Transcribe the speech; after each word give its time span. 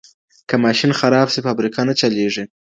که 0.49 0.55
ماشین 0.63 0.91
خراب 0.99 1.27
سي 1.33 1.39
فابریکه 1.45 1.81
نه 1.87 1.93
چلیږي. 1.99 2.43